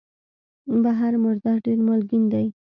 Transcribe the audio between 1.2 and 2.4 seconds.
مردار ډېر مالګین